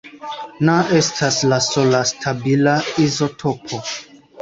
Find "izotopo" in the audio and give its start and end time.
3.09-3.87